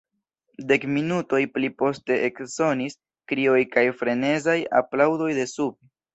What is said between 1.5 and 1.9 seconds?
pli